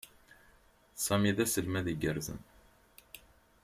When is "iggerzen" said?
1.93-2.39